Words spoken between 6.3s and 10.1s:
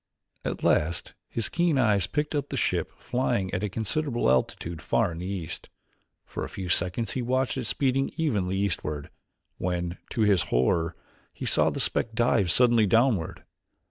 a few seconds he watched it speeding evenly eastward, when,